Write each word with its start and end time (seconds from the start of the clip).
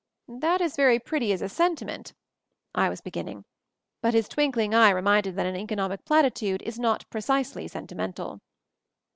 "That 0.27 0.61
is 0.61 0.75
very 0.75 0.97
pretty 0.97 1.31
as 1.31 1.43
a 1.43 1.47
sentiment," 1.47 2.15
I 2.73 2.89
was 2.89 3.01
beginning; 3.01 3.45
but 4.01 4.15
his 4.15 4.27
twinkling 4.27 4.73
eye 4.73 4.89
re 4.89 5.01
minded 5.03 5.35
that 5.35 5.45
an 5.45 5.55
economic 5.55 6.05
platitude 6.05 6.63
is 6.63 6.79
not 6.79 7.07
precisely 7.11 7.67
sentimental. 7.67 8.41